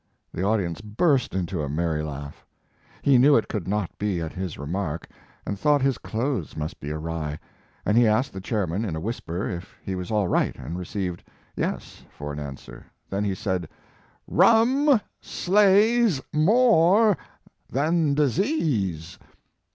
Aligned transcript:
The 0.33 0.41
audience 0.41 0.81
burst 0.81 1.35
into 1.35 1.61
a 1.61 1.69
merry 1.69 2.01
laugh. 2.03 2.43
He 3.03 3.19
knew 3.19 3.35
it 3.37 3.47
could 3.47 3.67
not 3.67 3.95
be 3.99 4.19
at 4.19 4.33
his 4.33 4.57
remark, 4.57 5.07
and 5.45 5.59
thought 5.59 5.83
his 5.83 5.99
clothes 5.99 6.57
must 6.57 6.79
be 6.79 6.89
awry, 6.89 7.37
and 7.85 7.95
he 7.95 8.07
asked 8.07 8.33
the 8.33 8.41
chairman, 8.41 8.83
in 8.83 8.95
a 8.95 8.99
whisper, 8.99 9.47
if 9.47 9.75
he 9.85 9.93
was 9.93 10.09
all 10.09 10.27
right, 10.27 10.55
and 10.55 10.79
received 10.79 11.23
"yes" 11.55 12.03
for 12.09 12.33
an 12.33 12.39
answer. 12.39 12.83
Then 13.11 13.23
he 13.23 13.35
said: 13.35 13.69
"Rum 14.27 14.99
slays 15.21 16.19
more 16.33 17.15
than 17.69 18.15
disease 18.15 19.19